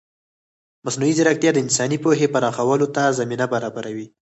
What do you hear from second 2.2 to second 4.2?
پراخولو ته زمینه برابروي.